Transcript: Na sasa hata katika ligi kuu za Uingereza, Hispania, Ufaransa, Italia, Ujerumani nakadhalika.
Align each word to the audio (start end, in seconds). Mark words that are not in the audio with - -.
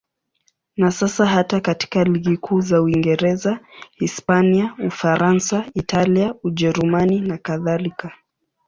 Na 0.77 0.91
sasa 0.91 1.25
hata 1.25 1.59
katika 1.59 2.03
ligi 2.03 2.37
kuu 2.37 2.59
za 2.61 2.81
Uingereza, 2.81 3.59
Hispania, 3.91 4.75
Ufaransa, 4.87 5.65
Italia, 5.73 6.35
Ujerumani 6.43 7.19
nakadhalika. 7.21 8.11